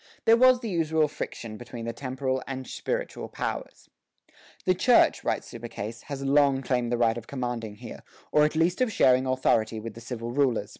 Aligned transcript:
"There 0.26 0.36
was 0.36 0.60
the 0.60 0.68
usual 0.70 1.08
friction 1.08 1.56
between 1.56 1.84
the 1.84 1.92
temporal 1.92 2.44
and 2.46 2.64
the 2.64 2.68
spiritual 2.68 3.28
powers. 3.28 3.90
"The 4.66 4.74
Church," 4.76 5.24
writes 5.24 5.50
Subercase, 5.52 6.02
"has 6.02 6.24
long 6.24 6.62
claimed 6.62 6.92
the 6.92 6.96
right 6.96 7.18
of 7.18 7.26
commanding 7.26 7.74
here, 7.74 8.04
or 8.30 8.44
at 8.44 8.54
least 8.54 8.80
of 8.80 8.92
sharing 8.92 9.26
authority 9.26 9.80
with 9.80 9.94
the 9.94 10.00
civil 10.00 10.30
rulers." 10.30 10.78